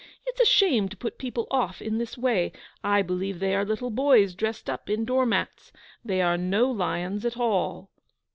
It 0.25 0.33
is 0.41 0.47
a 0.47 0.51
shame 0.51 0.89
to 0.89 0.97
put 0.97 1.19
people 1.19 1.45
off 1.51 1.79
in 1.79 1.99
this 1.99 2.17
way. 2.17 2.51
I 2.83 3.03
believe 3.03 3.37
they 3.39 3.53
are 3.53 3.63
little 3.63 3.91
boys 3.91 4.33
dressed 4.33 4.67
up 4.67 4.89
in 4.89 5.05
door 5.05 5.27
mats. 5.27 5.71
They 6.03 6.23
are 6.23 6.37
no 6.39 6.71
lions 6.71 7.23
at 7.23 7.37
all. 7.37 7.91